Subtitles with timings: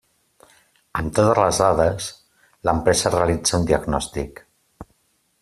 [1.01, 2.07] Amb totes les dades,
[2.69, 4.43] l'empresa realitza un diagnòstic.